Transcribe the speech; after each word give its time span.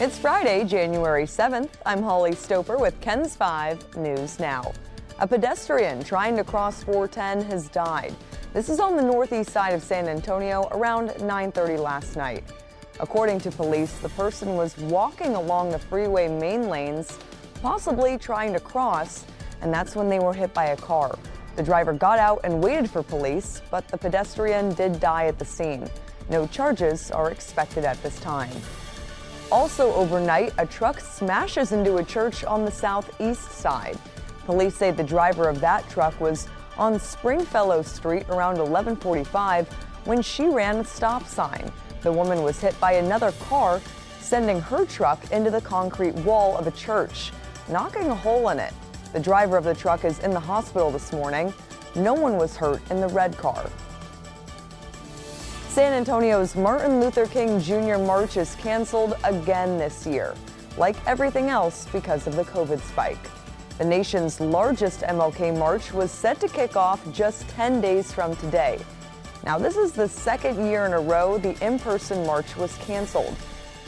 It's 0.00 0.16
Friday, 0.16 0.62
January 0.62 1.24
7th. 1.24 1.70
I'm 1.84 2.04
Holly 2.04 2.30
Stoper 2.30 2.78
with 2.78 3.00
KENS 3.00 3.34
5 3.34 3.96
News 3.96 4.38
Now. 4.38 4.70
A 5.18 5.26
pedestrian 5.26 6.04
trying 6.04 6.36
to 6.36 6.44
cross 6.44 6.84
410 6.84 7.50
has 7.50 7.68
died. 7.68 8.14
This 8.52 8.68
is 8.68 8.78
on 8.78 8.94
the 8.94 9.02
northeast 9.02 9.50
side 9.50 9.74
of 9.74 9.82
San 9.82 10.06
Antonio 10.08 10.68
around 10.70 11.08
9:30 11.20 11.76
last 11.76 12.14
night. 12.14 12.44
According 13.00 13.40
to 13.40 13.50
police, 13.50 13.98
the 13.98 14.08
person 14.10 14.54
was 14.54 14.78
walking 14.78 15.34
along 15.34 15.72
the 15.72 15.80
freeway 15.80 16.28
main 16.28 16.68
lanes, 16.68 17.18
possibly 17.60 18.16
trying 18.16 18.52
to 18.52 18.60
cross, 18.60 19.24
and 19.62 19.74
that's 19.74 19.96
when 19.96 20.08
they 20.08 20.20
were 20.20 20.32
hit 20.32 20.54
by 20.54 20.66
a 20.66 20.76
car. 20.76 21.18
The 21.56 21.64
driver 21.64 21.92
got 21.92 22.20
out 22.20 22.42
and 22.44 22.62
waited 22.62 22.88
for 22.88 23.02
police, 23.02 23.62
but 23.68 23.88
the 23.88 23.98
pedestrian 23.98 24.74
did 24.74 25.00
die 25.00 25.26
at 25.26 25.40
the 25.40 25.44
scene. 25.44 25.90
No 26.30 26.46
charges 26.46 27.10
are 27.10 27.32
expected 27.32 27.84
at 27.84 28.00
this 28.04 28.20
time. 28.20 28.52
Also 29.50 29.94
overnight, 29.94 30.52
a 30.58 30.66
truck 30.66 31.00
smashes 31.00 31.72
into 31.72 31.96
a 31.96 32.04
church 32.04 32.44
on 32.44 32.66
the 32.66 32.70
southeast 32.70 33.50
side. 33.50 33.98
Police 34.44 34.76
say 34.76 34.90
the 34.90 35.02
driver 35.02 35.48
of 35.48 35.58
that 35.60 35.88
truck 35.88 36.20
was 36.20 36.48
on 36.76 37.00
Springfellow 37.00 37.80
Street 37.80 38.28
around 38.28 38.58
1145 38.58 39.68
when 40.04 40.20
she 40.20 40.46
ran 40.46 40.76
a 40.76 40.84
stop 40.84 41.26
sign. 41.26 41.72
The 42.02 42.12
woman 42.12 42.42
was 42.42 42.60
hit 42.60 42.78
by 42.78 42.92
another 42.92 43.32
car, 43.32 43.80
sending 44.20 44.60
her 44.60 44.84
truck 44.84 45.32
into 45.32 45.50
the 45.50 45.62
concrete 45.62 46.14
wall 46.16 46.56
of 46.58 46.66
a 46.66 46.70
church, 46.72 47.32
knocking 47.70 48.06
a 48.08 48.14
hole 48.14 48.50
in 48.50 48.58
it. 48.58 48.74
The 49.14 49.20
driver 49.20 49.56
of 49.56 49.64
the 49.64 49.74
truck 49.74 50.04
is 50.04 50.18
in 50.18 50.30
the 50.32 50.40
hospital 50.40 50.90
this 50.90 51.10
morning. 51.10 51.54
No 51.96 52.12
one 52.12 52.36
was 52.36 52.54
hurt 52.54 52.82
in 52.90 53.00
the 53.00 53.08
red 53.08 53.34
car. 53.38 53.70
San 55.78 55.92
Antonio's 55.92 56.56
Martin 56.56 57.00
Luther 57.00 57.26
King 57.26 57.60
Jr. 57.60 57.98
March 57.98 58.36
is 58.36 58.56
canceled 58.56 59.16
again 59.22 59.78
this 59.78 60.04
year, 60.08 60.34
like 60.76 60.96
everything 61.06 61.50
else 61.50 61.86
because 61.92 62.26
of 62.26 62.34
the 62.34 62.42
COVID 62.42 62.80
spike. 62.80 63.30
The 63.78 63.84
nation's 63.84 64.40
largest 64.40 65.02
MLK 65.02 65.56
March 65.56 65.92
was 65.92 66.10
set 66.10 66.40
to 66.40 66.48
kick 66.48 66.74
off 66.74 67.00
just 67.12 67.48
10 67.50 67.80
days 67.80 68.12
from 68.12 68.34
today. 68.38 68.80
Now, 69.44 69.56
this 69.56 69.76
is 69.76 69.92
the 69.92 70.08
second 70.08 70.66
year 70.66 70.84
in 70.84 70.94
a 70.94 71.00
row 71.00 71.38
the 71.38 71.54
in 71.64 71.78
person 71.78 72.26
march 72.26 72.56
was 72.56 72.76
canceled. 72.78 73.36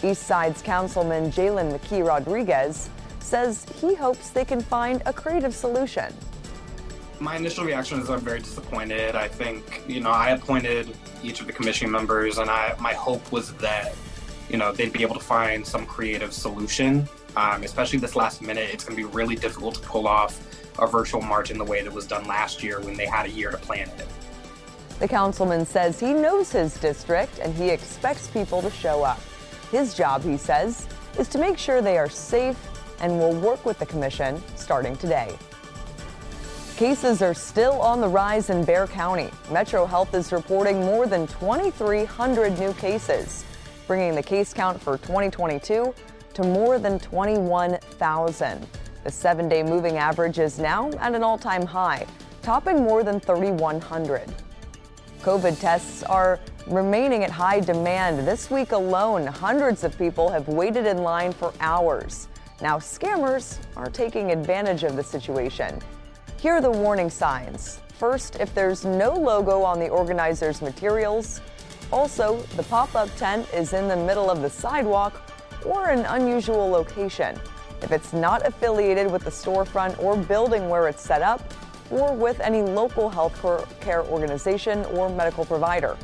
Eastside's 0.05 0.62
Councilman 0.62 1.33
Jalen 1.33 1.77
McKee 1.77 2.06
Rodriguez 2.06 2.89
says 3.19 3.67
he 3.81 3.97
hopes 3.97 4.31
they 4.31 4.45
can 4.45 4.61
find 4.61 5.03
a 5.06 5.12
creative 5.12 5.56
solution. 5.56 6.15
My 7.21 7.37
initial 7.37 7.67
reaction 7.67 8.01
is 8.01 8.09
I'm 8.09 8.21
very 8.21 8.39
disappointed. 8.39 9.15
I 9.15 9.29
think, 9.29 9.83
you 9.87 10.01
know, 10.01 10.11
I 10.11 10.31
appointed 10.31 10.97
each 11.23 11.43
of 11.43 11.47
the 11.47 11.53
commission 11.53 11.91
members, 11.91 12.39
and 12.39 12.49
I 12.49 12.75
my 12.81 12.95
hope 12.95 13.31
was 13.31 13.53
that, 13.57 13.95
you 14.49 14.57
know, 14.57 14.73
they'd 14.73 14.93
be 14.93 15.03
able 15.03 15.17
to 15.17 15.21
find 15.21 15.67
some 15.67 15.85
creative 15.85 16.33
solution. 16.33 17.07
Um, 17.37 17.62
especially 17.62 17.99
this 17.99 18.17
last 18.17 18.41
minute, 18.41 18.71
it's 18.73 18.85
going 18.85 18.97
to 18.97 19.07
be 19.07 19.15
really 19.15 19.37
difficult 19.37 19.75
to 19.75 19.81
pull 19.83 20.09
off 20.09 20.41
a 20.79 20.87
virtual 20.87 21.21
march 21.21 21.51
in 21.51 21.59
the 21.59 21.65
way 21.65 21.83
that 21.83 21.93
was 21.93 22.07
done 22.07 22.27
last 22.27 22.62
year 22.62 22.81
when 22.81 22.97
they 22.97 23.07
had 23.07 23.27
a 23.27 23.31
year 23.31 23.51
to 23.51 23.59
plan 23.59 23.89
it. 23.99 24.09
The 24.99 25.07
councilman 25.07 25.67
says 25.67 26.01
he 26.01 26.15
knows 26.15 26.51
his 26.51 26.75
district 26.79 27.39
and 27.39 27.55
he 27.55 27.69
expects 27.69 28.29
people 28.29 28.62
to 28.62 28.71
show 28.71 29.05
up. 29.05 29.21
His 29.71 29.95
job, 29.95 30.23
he 30.23 30.39
says, 30.39 30.89
is 31.19 31.29
to 31.29 31.39
make 31.39 31.59
sure 31.59 31.83
they 31.83 31.99
are 31.99 32.09
safe 32.09 32.59
and 33.01 33.19
will 33.19 33.34
work 33.34 33.65
with 33.67 33.79
the 33.79 33.87
commission 33.87 34.43
starting 34.57 34.97
today. 34.97 35.37
Cases 36.81 37.20
are 37.20 37.34
still 37.34 37.78
on 37.83 38.00
the 38.00 38.09
rise 38.09 38.48
in 38.48 38.64
Bexar 38.64 38.86
County. 38.86 39.28
Metro 39.53 39.84
Health 39.84 40.14
is 40.14 40.33
reporting 40.33 40.81
more 40.81 41.06
than 41.06 41.27
2,300 41.27 42.59
new 42.59 42.72
cases, 42.72 43.45
bringing 43.87 44.14
the 44.14 44.22
case 44.22 44.55
count 44.55 44.81
for 44.81 44.97
2022 44.97 45.95
to 46.33 46.42
more 46.42 46.78
than 46.78 46.98
21,000. 46.98 48.67
The 49.05 49.11
seven 49.11 49.47
day 49.47 49.62
moving 49.62 49.98
average 49.98 50.39
is 50.39 50.59
now 50.59 50.91
at 50.92 51.14
an 51.14 51.22
all 51.22 51.37
time 51.37 51.67
high, 51.67 52.06
topping 52.41 52.83
more 52.83 53.05
than 53.05 53.21
3,100. 53.21 54.34
COVID 55.21 55.60
tests 55.60 56.03
are 56.05 56.41
remaining 56.66 57.25
at 57.25 57.31
high 57.31 57.60
demand. 57.60 58.26
This 58.26 58.50
week 58.50 58.72
alone, 58.72 59.26
hundreds 59.26 59.84
of 59.84 59.99
people 59.99 60.31
have 60.31 60.49
waited 60.49 60.87
in 60.87 61.03
line 61.03 61.32
for 61.32 61.53
hours. 61.60 62.28
Now, 62.62 62.78
scammers 62.78 63.59
are 63.76 63.91
taking 63.91 64.32
advantage 64.32 64.82
of 64.82 64.97
the 64.97 65.05
situation. 65.05 65.78
Here 66.41 66.55
are 66.55 66.62
the 66.62 66.71
warning 66.71 67.11
signs. 67.11 67.81
First, 67.99 68.37
if 68.37 68.55
there's 68.55 68.87
no 68.87 69.12
logo 69.12 69.62
on 69.62 69.78
the 69.78 69.91
organizer's 69.91 70.62
materials. 70.62 71.43
Also, 71.93 72.39
the 72.56 72.62
pop 72.62 72.95
up 72.95 73.15
tent 73.17 73.47
is 73.53 73.75
in 73.75 73.89
the 73.89 73.97
middle 73.97 74.31
of 74.31 74.41
the 74.41 74.49
sidewalk 74.49 75.21
or 75.67 75.91
an 75.91 76.06
unusual 76.06 76.67
location. 76.71 77.39
If 77.83 77.93
it's 77.93 78.15
not 78.15 78.47
affiliated 78.47 79.12
with 79.12 79.25
the 79.25 79.31
storefront 79.31 80.03
or 80.03 80.17
building 80.17 80.71
where 80.71 80.89
it's 80.89 81.03
set 81.03 81.21
up, 81.21 81.43
or 81.91 82.15
with 82.15 82.41
any 82.41 82.62
local 82.62 83.11
health 83.11 83.39
care 83.83 84.05
organization 84.05 84.87
or 84.87 85.11
medical 85.11 85.45
provider. 85.45 85.95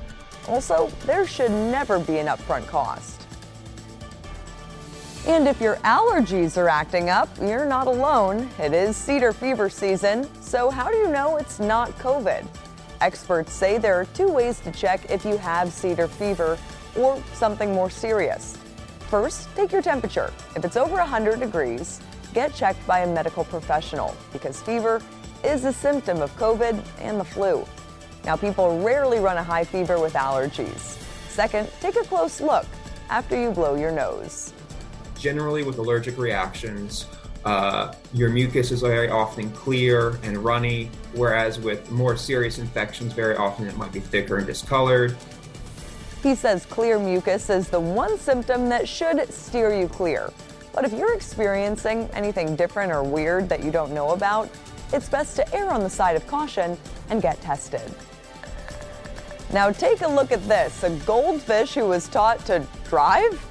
Also, 0.48 0.90
there 1.06 1.26
should 1.26 1.50
never 1.50 1.98
be 1.98 2.18
an 2.18 2.26
upfront 2.26 2.66
cost. 2.66 3.25
And 5.26 5.48
if 5.48 5.60
your 5.60 5.74
allergies 5.78 6.56
are 6.56 6.68
acting 6.68 7.10
up, 7.10 7.28
you're 7.40 7.66
not 7.66 7.88
alone. 7.88 8.48
It 8.60 8.72
is 8.72 8.96
cedar 8.96 9.32
fever 9.32 9.68
season, 9.68 10.28
so 10.40 10.70
how 10.70 10.88
do 10.88 10.96
you 10.96 11.10
know 11.10 11.36
it's 11.36 11.58
not 11.58 11.90
COVID? 11.98 12.46
Experts 13.00 13.52
say 13.52 13.76
there 13.76 13.96
are 13.96 14.04
two 14.14 14.28
ways 14.28 14.60
to 14.60 14.70
check 14.70 15.10
if 15.10 15.24
you 15.24 15.36
have 15.36 15.72
cedar 15.72 16.06
fever 16.06 16.56
or 16.96 17.20
something 17.32 17.72
more 17.72 17.90
serious. 17.90 18.56
First, 19.10 19.48
take 19.56 19.72
your 19.72 19.82
temperature. 19.82 20.32
If 20.54 20.64
it's 20.64 20.76
over 20.76 20.94
100 20.94 21.40
degrees, 21.40 22.00
get 22.32 22.54
checked 22.54 22.86
by 22.86 23.00
a 23.00 23.12
medical 23.12 23.42
professional 23.42 24.16
because 24.32 24.62
fever 24.62 25.02
is 25.42 25.64
a 25.64 25.72
symptom 25.72 26.22
of 26.22 26.30
COVID 26.36 26.80
and 27.00 27.18
the 27.18 27.24
flu. 27.24 27.66
Now, 28.24 28.36
people 28.36 28.80
rarely 28.80 29.18
run 29.18 29.38
a 29.38 29.42
high 29.42 29.64
fever 29.64 29.98
with 29.98 30.12
allergies. 30.12 31.02
Second, 31.28 31.68
take 31.80 31.96
a 31.96 32.04
close 32.04 32.40
look 32.40 32.66
after 33.10 33.40
you 33.40 33.50
blow 33.50 33.74
your 33.74 33.90
nose 33.90 34.52
generally 35.26 35.64
with 35.64 35.78
allergic 35.78 36.16
reactions, 36.18 37.06
uh, 37.44 37.92
your 38.12 38.30
mucus 38.30 38.70
is 38.70 38.80
very 38.80 39.08
often 39.08 39.50
clear 39.50 40.20
and 40.22 40.38
runny, 40.38 40.88
whereas 41.14 41.58
with 41.58 41.90
more 41.90 42.16
serious 42.16 42.58
infections, 42.58 43.12
very 43.12 43.34
often 43.34 43.66
it 43.66 43.76
might 43.76 43.92
be 43.92 43.98
thicker 43.98 44.36
and 44.36 44.46
discolored. 44.46 45.16
He 46.22 46.36
says 46.36 46.64
clear 46.64 46.96
mucus 47.00 47.50
is 47.50 47.68
the 47.68 47.80
one 47.80 48.16
symptom 48.18 48.68
that 48.68 48.88
should 48.88 49.28
steer 49.32 49.74
you 49.74 49.88
clear. 49.88 50.32
But 50.72 50.84
if 50.84 50.92
you're 50.92 51.16
experiencing 51.16 52.08
anything 52.12 52.54
different 52.54 52.92
or 52.92 53.02
weird 53.02 53.48
that 53.48 53.64
you 53.64 53.72
don't 53.72 53.92
know 53.92 54.10
about, 54.10 54.48
it's 54.92 55.08
best 55.08 55.34
to 55.36 55.54
err 55.56 55.72
on 55.72 55.80
the 55.80 55.90
side 55.90 56.14
of 56.14 56.24
caution 56.28 56.78
and 57.10 57.20
get 57.20 57.40
tested. 57.40 57.92
Now, 59.52 59.72
take 59.72 60.02
a 60.02 60.08
look 60.08 60.30
at 60.30 60.46
this 60.46 60.84
a 60.84 60.90
goldfish 61.04 61.74
who 61.74 61.86
was 61.86 62.06
taught 62.06 62.46
to 62.46 62.64
drive? 62.88 63.44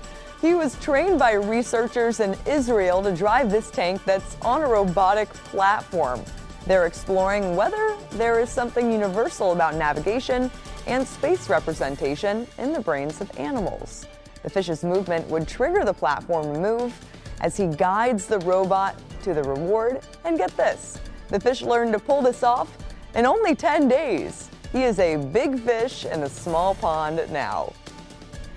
He 0.46 0.54
was 0.54 0.80
trained 0.80 1.18
by 1.18 1.32
researchers 1.32 2.20
in 2.20 2.38
Israel 2.46 3.02
to 3.02 3.12
drive 3.12 3.50
this 3.50 3.72
tank 3.72 4.04
that's 4.06 4.38
on 4.44 4.62
a 4.62 4.68
robotic 4.68 5.28
platform. 5.30 6.24
They're 6.68 6.86
exploring 6.86 7.56
whether 7.56 7.98
there 8.12 8.40
is 8.40 8.52
something 8.52 8.92
universal 8.92 9.54
about 9.54 9.74
navigation 9.74 10.52
and 10.86 11.08
space 11.08 11.50
representation 11.50 12.46
in 12.60 12.74
the 12.74 12.80
brains 12.80 13.22
of 13.22 13.40
animals. 13.40 14.06
The 14.44 14.52
fish's 14.52 14.84
movement 14.84 15.28
would 15.30 15.48
trigger 15.48 15.84
the 15.84 15.96
platform 15.96 16.54
to 16.54 16.60
move 16.60 16.94
as 17.42 17.58
he 17.58 17.66
guides 17.66 18.28
the 18.28 18.38
robot 18.42 18.96
to 19.24 19.34
the 19.34 19.42
reward. 19.42 20.02
And 20.26 20.38
get 20.38 20.56
this 20.56 21.00
the 21.30 21.40
fish 21.40 21.64
learned 21.64 21.94
to 21.94 22.00
pull 22.00 22.22
this 22.22 22.44
off 22.44 22.72
in 23.16 23.26
only 23.26 23.56
10 23.56 23.88
days. 23.88 24.52
He 24.72 24.84
is 24.84 25.00
a 25.00 25.16
big 25.16 25.60
fish 25.60 26.06
in 26.06 26.22
a 26.22 26.30
small 26.30 26.76
pond 26.76 27.20
now. 27.32 27.74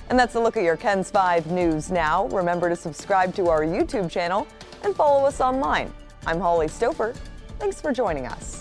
And 0.08 0.18
that's 0.18 0.34
a 0.36 0.40
look 0.40 0.56
at 0.56 0.62
your 0.62 0.76
KENS 0.76 1.10
5 1.10 1.50
News 1.50 1.90
Now. 1.90 2.28
Remember 2.28 2.68
to 2.68 2.76
subscribe 2.76 3.34
to 3.34 3.48
our 3.48 3.62
YouTube 3.62 4.10
channel 4.10 4.46
and 4.82 4.96
follow 4.96 5.26
us 5.26 5.40
online. 5.40 5.92
I'm 6.26 6.40
Holly 6.40 6.66
Stoper. 6.66 7.14
Thanks 7.58 7.80
for 7.80 7.92
joining 7.92 8.26
us. 8.26 8.57